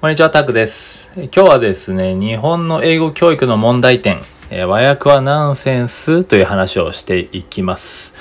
[0.00, 1.06] こんにちは、タクです。
[1.14, 8.14] 今日はですね、日本の英語教育の問題点、えー、和訳はナンセンスという話をしていきます。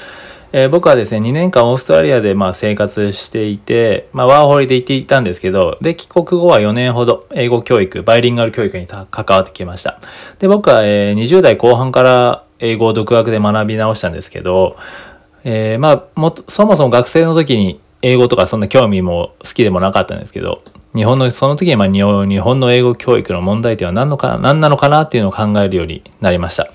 [0.52, 10.02] えー、僕はですね、2年間オーストラリアでまあ生活していて、まあ、ワーホリで行っていたんですけど、で、帰国後は4年ほど英語教育、バイリンガル教育に関わってきました。
[10.40, 14.76] で、僕は、えー、20代後半から英語を独学で学び直したんですけど、
[15.46, 20.62] えー、まあ、もそもそも学生の時に英語とかそんな興味も好きでもなかったんですけど、
[20.96, 26.68] 日本の、その時にま日本の英語教育の問題点は何のか、何なのかなっていうのを考えるようになりました。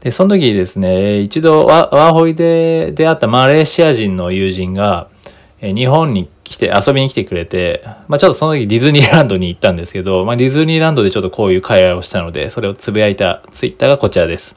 [0.00, 5.08] で、その時ですね、一度ワーホイで出会ったマレーシア人の友人が、
[5.60, 14.54] 日本に来て、遊びに来てくれて、まあちょっとその時ディズニーランドに行ったんですけど、まあディズニーランドでちょっとこういう会話をしたので、それをつぶやいたツイッターがこちらです。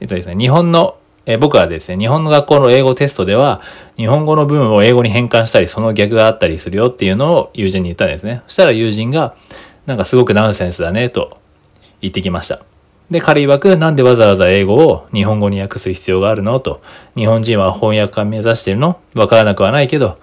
[0.00, 3.62] えっとですね、日本のえ僕はですね、日本の学校の英語テストでは、
[3.96, 8.42] 日本語の部分を英語に変換したり、その逆があったりするよっていうのを友人に言ったんですね。
[8.46, 9.34] そしたら友人が、
[9.86, 11.38] なんかすごくナンセンスだね、と
[12.00, 12.60] 言ってきました。
[13.10, 16.82] で、彼曰く、なんでわざわざ英語を日本語に訳す必要があるのと、
[17.16, 18.98] 日本人は翻訳家目指してるの？
[19.14, 20.18] わからなくはないけど、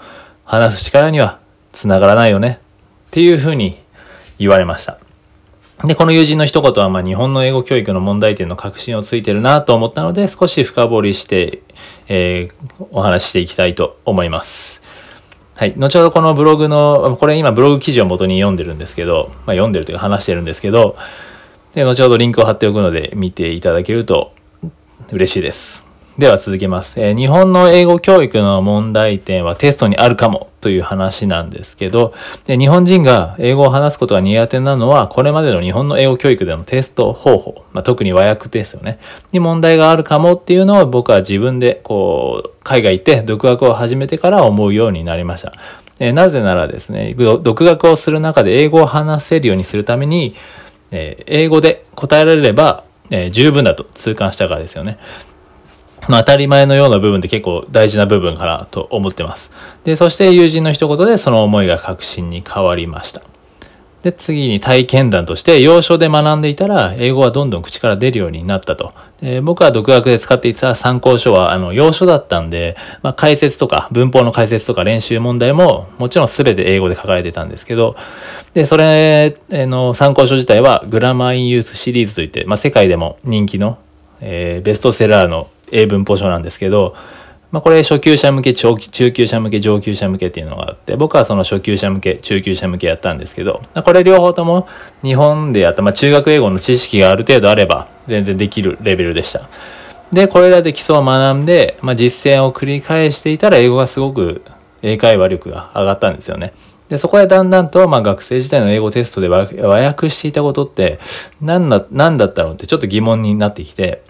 [0.45, 1.39] 話す力には
[1.73, 2.59] 繋がらないよね。
[3.08, 3.77] っていうふうに
[4.39, 4.99] 言われました。
[5.83, 11.61] で、この友人の一言は、ま、日本の英語教育の問題点の確信をついてるなと思ったので、少し深掘りして、
[12.07, 14.81] えー、お話ししていきたいと思います。
[15.55, 15.73] はい。
[15.77, 20.95] 後ほどこのブログの、これ今ブログ記事を元に読んでるんですけど、まあ、読んでるというか話してるんですけど、
[21.73, 24.33] で、後ほどリンクを貼っておくので見ていただけると
[25.11, 25.91] 嬉しいです。
[26.17, 32.14] では続けます、えー、日本の英語教育の問題点はテストにあるかもという話なんですけど、
[32.45, 39.00] で日本人が英語を話すことが苦手なのは、これまでの日本の英語教育でのテスト方法、まあ、特に和訳ですよね、
[39.32, 45.54] に問題があるかもっていうのを僕は自分でこう、海外行って独学を始めてから思うようになりました。
[46.00, 50.36] えなぜならですね、独学をする中で英語を話せるようにするために、
[50.92, 54.98] え英語で答えられれば、え十分だと痛感したからですよね。
[56.08, 59.52] まあ、当たり前のような部分って結構大事な部分かなと思ってます。
[59.84, 63.22] で、そして友人の一言でその思いが確信に変わりました。
[64.04, 68.94] で、次に体験談として、要所で学んでいたら、英語はどんどん口から出るようになったと。
[69.22, 77.95] で僕は独学で使っていた参考書は、あの、要所だったんで、まあ、解説とか、文法の解説とか練習問題も、もちろん全て英語で書かれてたんですけど、
[78.56, 83.78] で、それの参考書自体は、グラマーインユースシリーズといって、まあ、世界でも人気の、
[84.20, 86.95] えー、ベストセラーの英文法書なんですけど、
[87.52, 94.67] まあ、これ初級者向け、中級者向け、上級者向けっていうのがあって、僕はその初級者向け、中級者向けやったんですけど、まこれ両方とも
[95.04, 99.49] 日本でやった、まあ、中学英語の知識がある程度あれば全然できるレベルでした。
[100.14, 104.43] で、これらで基礎を学んで、まあ、実践を繰り返していたら英語がすごく
[104.82, 106.53] 英会話力が上がったんですよね。
[106.88, 110.99] で、そこでだんだんと、まあ、学生時代の英語テストで和訳していたことって、
[111.42, 114.03] 何だ、何だったのってちょっと疑問になってきて、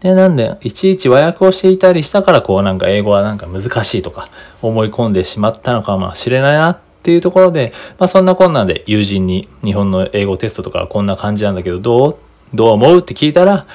[0.00, 4.28] で、なんで、いちいち和訳をしていたりしたから、こうなんか英語はなんか難しいとか
[4.62, 12.16] 思い込んでしまったのかもしれないなっていうところで、まあそんな困難で友人に日本の英語テストとかはこんな感じなんだけど、どう？
[12.52, 13.66] どう思うって聞いたら、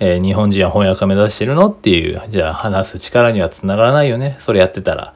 [0.00, 4.36] えー、日本人は翻訳を目指してるのっていう、じゃあ話す力にはつながらないよね。
[4.40, 5.14] それやってたら。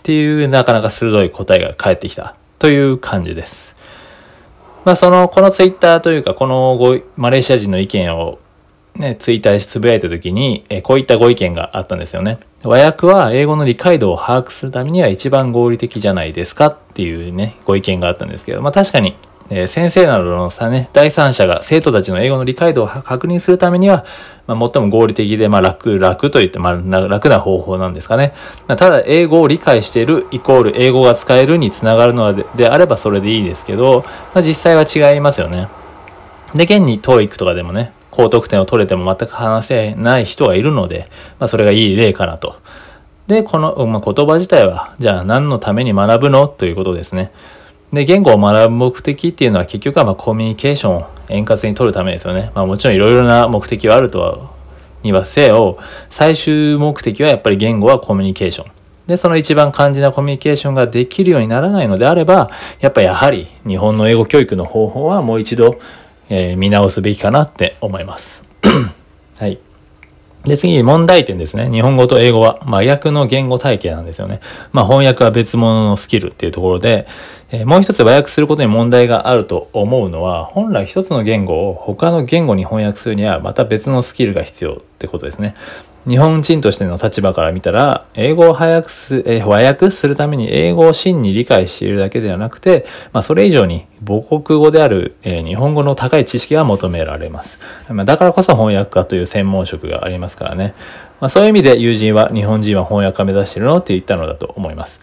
[0.00, 3.74] っていうなかなか鋭い答えが返ってきたという感じです。
[4.84, 8.38] まあその、このツイッターというか、このごマレーシア人の意見を
[8.94, 12.38] ね、ツイッターでつぶやいた時に、えこういったご意見があったんですよね。
[12.64, 19.14] 和訳は英語の理解度を把握するためには一番合理的じゃないですかっていうね、ご意見があったんですけど、まあ確かに、
[19.50, 24.04] え、先生などのさね、第三者が生徒たちの英語の理解度を確認するためには、
[24.46, 26.74] まあ、最も合理的で、まあ楽、楽と言って、まあ
[27.08, 28.34] 楽な方法なんですかね。
[28.66, 35.68] まあ、ただ、英語を理解しているイコール英語が使えるにつながるのでであればそれでいいですけど、まあ実際は違いますよね。
[36.54, 41.08] で、現に TOEIC とかでもね、高得点を取れても全く話せない人がいるので、
[41.38, 42.56] まあ、それがいい例かなと。
[43.28, 47.30] で、この、まあ、言葉自体は、じゃあ何のために学ぶのということですね。
[47.92, 52.50] で、言語を学ぶ目的っていうのは結局はまコミュニケーションを円滑に取るためですよね。
[52.56, 54.50] まあもちろんいろいろな目的はあるとは、
[55.04, 55.78] にはせよ、
[56.08, 58.72] 最終目的はやっぱり言語はコミュニケーション。
[59.06, 62.50] で、その一番肝心なコミュニケーションができるようにならないのであれば、
[62.80, 65.78] やっぱやはり日本の英語教育の方法はもう一度
[66.28, 68.42] えー、見直すべきかなって思います。
[69.38, 69.58] はい。
[70.44, 71.70] で、次に問題点ですね。
[71.70, 74.40] 日本語と英語は真逆の言語体系なんですよね。
[74.72, 77.06] まあ翻訳は別物のスキルっていうところで、
[77.50, 85.54] えー、もう一つ和訳することに問題があると思うのは、本来一つの言語を他の言語に翻訳するにはまた別のスキルが必要ってことですね。
[86.08, 97.60] 日本人としての立場から見たら、英語を早くす、え和訳するために英語を真に理解しているだけではなくて、まあ、それ以上に母国語である、え日本語の高い知識が求められます。
[97.90, 100.72] まあ、だからこそ翻訳家という専門職がありますからね。
[101.20, 105.02] まあ、そういう意味で友人は日本人は翻訳家目指してるのって言ったのだと思います。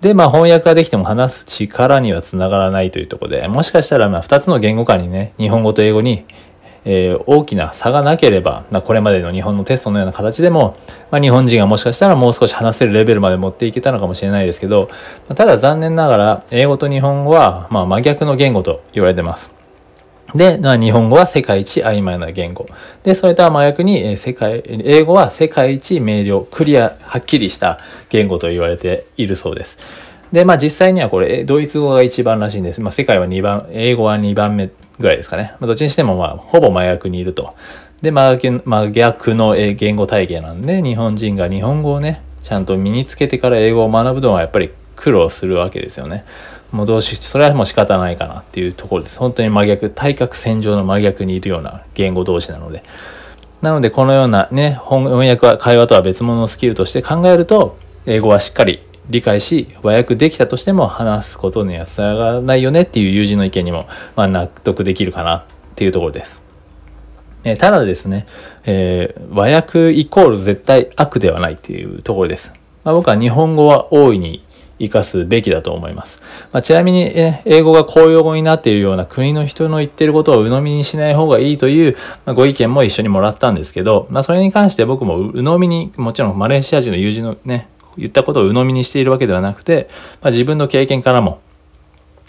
[0.00, 6.24] で、まあ翻訳ができても話す力にはつながらないというとこで、もしかしたらまあ2つの言語間にね、日本語と英語に
[6.84, 10.76] えー、大きな差がなければ、まあ、これまでの日本のテストのような形でも、
[11.10, 14.90] まあ、日本人がもしかしたらもう少し話せるレベルまで持っていけたのかもしれないですけど、
[15.34, 19.52] ただ残念ながら英語と日本語は、まあ、真逆の言語と言われてます。
[20.34, 22.66] で、まあ、日本語は世界一曖昧な言語。
[23.04, 27.78] で、それとは真逆に、えー、世界、英語は世界一明瞭、クリア、はっきりした
[28.08, 29.78] 言語と言われているそうです。
[30.34, 32.80] で、まあ実際にはこれ、ドイツ語が一番らしいんです。
[32.80, 35.54] まあ世界は2番、英語は2番目ぐらいですかね。
[35.60, 37.54] まあ、どっちにしてもまあほぼ真逆にいると。
[38.02, 46.24] で、真逆の言語体系なんで、日本人が日本語をね、ちゃんと身につけてから英語を学ぶのはやっぱり苦労するわけですよね。
[46.72, 49.20] もうどうし、それはもう仕方ないかなっていうところです。
[49.20, 52.82] 本当に真逆、対角線上の真逆にいるような言語同士なので。
[53.62, 57.76] なので、このようなね、翻訳は会話とは別物のスキルとして考えると、
[58.06, 58.80] 英語はしっかり
[59.10, 63.86] 理解し和訳できたとしても話すことにはつながらないよねっていう友人の意見にも、
[64.16, 65.44] まあ、納得できるかなっ
[65.76, 66.42] ていうところです。
[67.44, 68.26] えただですね、
[68.64, 72.52] えー、和訳イコール絶対悪ではないっていうところです。
[72.84, 74.44] まあ、僕は日本語は大いに
[74.80, 76.20] 活かすべきだと思います。
[76.52, 89.88] まあ、ちなみに、え英語が公用語になっているような国の人の言ってることを鵜呑みにしない方がいいという、まあ、ご意見も一緒にもらったんですけど、まあ、それに関して僕も鵜呑みに、もちろんマレーシア人の友人のね、言ったことを鵜呑みにしているわけではなくて、
[90.20, 91.40] まあ、自分の経験からも、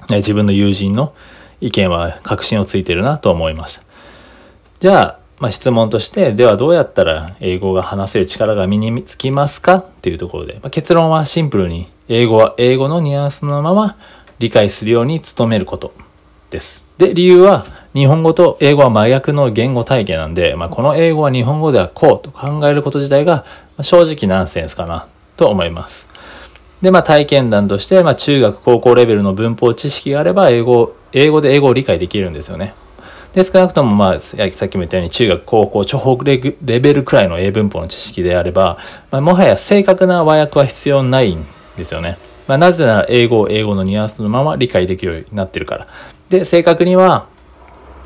[0.09, 1.13] 自分の友人の
[1.62, 3.83] 意見は確信をついてるなと思いました。
[4.79, 13.97] じゃあ、まあ、質問として、ではどうやったら英語が話せる力が身につきますかっていうところで、まあ、結論はシンプルに、英語は英語のニュアンスのまま
[14.39, 15.94] 理解するように努めること
[16.51, 16.85] です。
[16.97, 23.45] で、理由は、日本語と英語は真逆の言語体系なんで、まあ、この英語は日本語ではこうと考えること自体が
[23.81, 26.07] 正直ナンセンスかなと思います。
[26.81, 32.73] で、まあ体験談として、まあ中学、高校レベルの文法知識があれば、英語、英語で英語を理解できるんですよね。
[33.35, 38.77] で、少なくともまあ、さっきも言ったように中学、高校、超北レベルくらいの英文法の知識であれば、
[39.11, 41.45] まあ、もはや正確な和訳は必要ないん
[41.75, 42.17] ですよね。
[42.47, 45.88] まあ、なぜなら英語を英語のニュアンスのまま理解できるようになってるから。
[46.29, 47.27] で、正確には、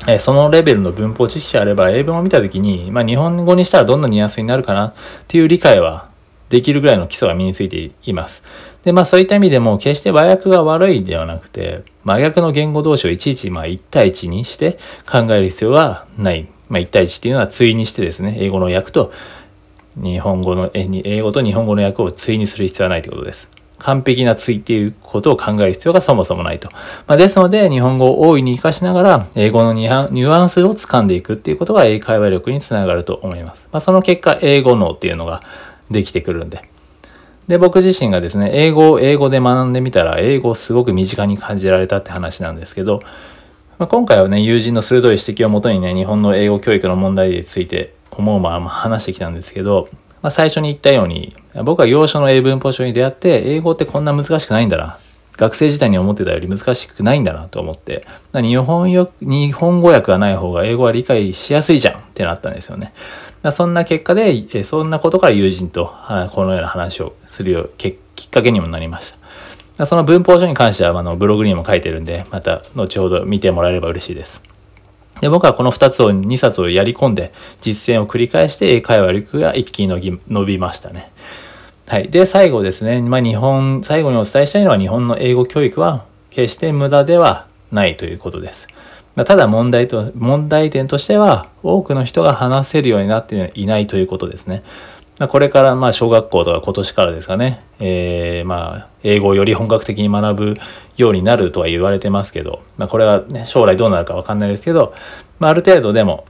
[0.08, 4.94] えそのレベルの文法知識があれば英文を見たときに、まあ、日本語にしたらどんなニュアンスになるかなっ
[5.28, 6.09] ていう理解は
[6.50, 8.42] できるぐらいの基礎が身についています。
[8.84, 14.78] で、まあそういった意味でも決して和訳が悪いではなくて、真逆の言語同士をいちいちまあ1対1にして
[15.10, 16.48] 考える必要はない。
[16.68, 19.12] まあ1対1っていうのは対にしてですね、英語の訳と
[19.96, 23.48] 日本語の、英語と日本語の訳を対にする必要はないということです。
[23.78, 26.68] 完璧な対っていうことを考える必要がそもそもないと。
[27.06, 33.62] まあ、ですので、日本語を大いに活かしながら、英語のニュアンスを掴んでいくっていうことが英会話力につながると思います。
[33.72, 35.42] まあ、その結果、英語脳っていうのが
[35.90, 36.62] できてくるんで。
[37.48, 43.02] で、僕自身がですね、英語を英語で学んでみたら、英語をすごく身近に感じられたって話なんですけど、
[43.78, 49.88] まあ、今回はね、友人の鋭い指摘をもとにね、日本の英語教育の問題について思うまま話してきたんですけど、
[50.22, 51.34] まあ、最初に言ったように、
[51.64, 54.98] 僕は要所の英文法書に出会って、英語ってこんな難しくないんだな。
[55.36, 58.04] 学生時代に思ってたより難しくないんだなと思って、
[58.34, 62.92] 日本よ日本語訳がない方が英語は理解しやすいじゃんってなったんですよね。
[63.52, 65.94] そんな結果で、そんなことから友人と
[66.32, 69.14] このような話をするよきっかけにもなりまし
[69.78, 69.86] た。
[69.86, 74.42] その文法書に関してはあのブログにも書いてるんで、また後ほど見てもらえれば嬉しいです。
[75.22, 81.10] で僕はこの2つを、2冊をやり込んで、実践を繰り返して英会話力が一気に伸びましたね。
[81.90, 82.08] はい。
[82.08, 83.02] で、最後ですね。
[83.02, 88.68] まあ、日本、最後にお伝えしたいのは日本の英語教育は決して無駄ではないということです。
[89.16, 94.62] まただ問題と、問題点としては、多くの人が話せるようになっていないということですね。
[95.18, 100.54] まあこれから、まあ、小学校とか今年からですかね、えー、まあ、英語をより本格的に学ぶ
[100.96, 104.94] ようになるとは言われてますけど、まあ、これはね、将来どうなるかわかんないですけど、
[105.40, 106.24] まあ、ある程度でも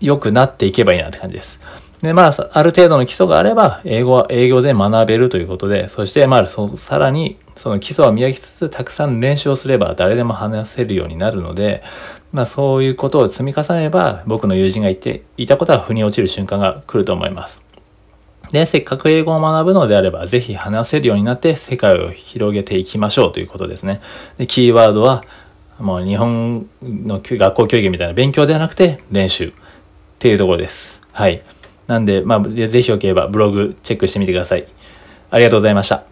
[0.00, 1.60] 良くなっていけばいいなって感じです。
[2.02, 11.82] で、まあ、ある程度の基礎があれば、英語は英語で学べるということで、そして、まあ、そさらに、その基礎を磨きつつ、たくさん練習をすれば、誰でも話せるようになるので、
[12.32, 17.60] まあ、そういうことを積み重ねれば、僕の友人が言っていたことは腑に落ちる瞬間が来ると思います。
[18.50, 24.00] で、せっかく英語を学ぶのであれば、ぜひ話せるようになって世界を広げていきましょうということですね。
[24.38, 25.22] で、キーワードは、
[25.78, 29.54] もう日本の学校教育みたいな勉強ではなくて練習
[30.20, 31.00] っていうところです。
[31.12, 31.42] はい。
[31.86, 34.68] なんで、まあ、ぜひよければブログチェックしてみてください。
[35.30, 36.09] ありがとうございました。